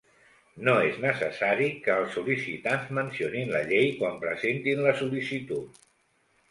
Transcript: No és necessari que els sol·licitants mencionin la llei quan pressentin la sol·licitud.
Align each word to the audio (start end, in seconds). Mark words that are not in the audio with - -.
No 0.69 0.73
és 0.85 0.95
necessari 1.03 1.67
que 1.87 1.93
els 1.97 2.17
sol·licitants 2.19 2.91
mencionin 3.01 3.55
la 3.59 3.65
llei 3.71 3.93
quan 4.03 4.21
pressentin 4.27 4.85
la 4.89 4.97
sol·licitud. 5.05 5.81